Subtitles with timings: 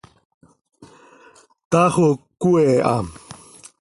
[1.71, 2.95] Taax oo cöquee ha.